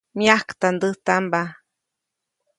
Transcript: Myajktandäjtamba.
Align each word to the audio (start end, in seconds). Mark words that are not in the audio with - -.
Myajktandäjtamba. 0.17 1.41